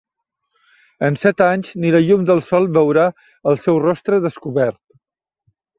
En 1.09 1.19
set 1.25 1.43
anys 1.47 1.75
ni 1.83 1.93
la 1.97 2.01
llum 2.07 2.25
del 2.31 2.41
sol 2.49 2.67
veurà 2.81 3.07
el 3.53 3.63
seu 3.69 3.79
rostre 3.89 4.25
descobert. 4.29 4.83